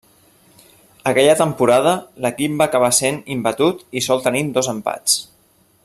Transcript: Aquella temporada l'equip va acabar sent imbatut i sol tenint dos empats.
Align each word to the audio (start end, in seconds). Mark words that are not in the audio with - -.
Aquella 1.11 1.35
temporada 1.41 1.91
l'equip 2.25 2.55
va 2.63 2.69
acabar 2.71 2.91
sent 3.01 3.21
imbatut 3.37 3.85
i 4.01 4.05
sol 4.07 4.25
tenint 4.29 4.51
dos 4.57 4.73
empats. 4.77 5.21